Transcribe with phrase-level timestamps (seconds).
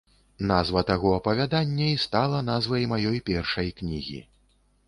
[0.51, 4.19] Назва таго апавядання і стала назвай маёй першай кнігі.